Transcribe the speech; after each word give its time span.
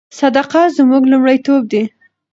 صداقت 0.19 0.67
زموږ 0.77 1.03
لومړیتوب 1.11 1.61
دی. 1.71 1.83